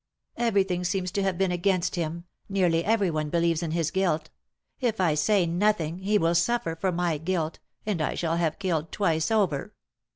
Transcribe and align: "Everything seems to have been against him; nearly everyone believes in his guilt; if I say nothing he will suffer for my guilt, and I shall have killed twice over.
"Everything 0.37 0.83
seems 0.83 1.11
to 1.11 1.21
have 1.21 1.37
been 1.37 1.51
against 1.51 1.93
him; 1.93 2.23
nearly 2.49 2.83
everyone 2.83 3.29
believes 3.29 3.61
in 3.61 3.69
his 3.69 3.91
guilt; 3.91 4.31
if 4.79 4.99
I 4.99 5.13
say 5.13 5.45
nothing 5.45 5.99
he 5.99 6.17
will 6.17 6.33
suffer 6.33 6.75
for 6.75 6.91
my 6.91 7.19
guilt, 7.19 7.59
and 7.85 8.01
I 8.01 8.15
shall 8.15 8.37
have 8.37 8.57
killed 8.57 8.91
twice 8.91 9.29
over. 9.29 9.75